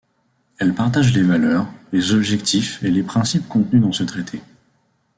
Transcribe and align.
Elle 0.57 0.73
partage 0.73 1.13
les 1.13 1.21
valeurs, 1.21 1.67
les 1.93 2.13
objectifs 2.15 2.81
et 2.81 2.89
les 2.89 3.03
principes 3.03 3.47
contenus 3.47 3.83
dans 3.83 3.91
ce 3.91 4.03
traité. 4.03 4.41